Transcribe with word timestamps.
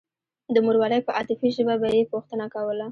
د 0.53 0.55
مورولۍ 0.65 0.99
په 1.03 1.11
عاطفي 1.17 1.49
ژبه 1.55 1.75
به 1.81 1.87
يې 1.95 2.09
پوښتنه 2.13 2.45
کوله. 2.53 2.79